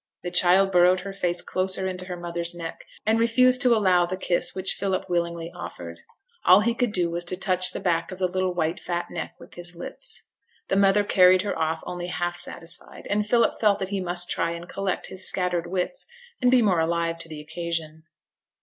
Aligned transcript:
The 0.23 0.31
child 0.31 0.71
burrowed 0.71 1.01
her 1.01 1.13
face 1.13 1.43
closer 1.43 1.87
into 1.87 2.05
her 2.05 2.17
mother's 2.17 2.55
neck, 2.55 2.85
and 3.05 3.19
refused 3.19 3.61
to 3.61 3.75
allow 3.75 4.07
the 4.07 4.17
kiss 4.17 4.55
which 4.55 4.73
Philip 4.73 5.07
willingly 5.07 5.51
offered. 5.53 5.99
All 6.43 6.61
he 6.61 6.73
could 6.73 6.91
do 6.91 7.11
was 7.11 7.23
to 7.25 7.37
touch 7.37 7.69
the 7.69 7.79
back 7.79 8.11
of 8.11 8.17
the 8.17 8.27
little 8.27 8.51
white 8.51 8.79
fat 8.79 9.11
neck 9.11 9.35
with 9.37 9.53
his 9.53 9.75
lips. 9.75 10.23
The 10.69 10.75
mother 10.75 11.03
carried 11.03 11.43
her 11.43 11.55
off 11.55 11.83
only 11.85 12.07
half 12.07 12.35
satisfied, 12.35 13.05
and 13.11 13.27
Philip 13.27 13.59
felt 13.59 13.77
that 13.77 13.89
he 13.89 14.01
must 14.01 14.27
try 14.27 14.49
and 14.49 14.67
collect 14.67 15.09
his 15.09 15.27
scattered 15.27 15.67
wits, 15.67 16.07
and 16.41 16.49
be 16.49 16.63
more 16.63 16.79
alive 16.79 17.19
to 17.19 17.29
the 17.29 17.39
occasion. 17.39 18.05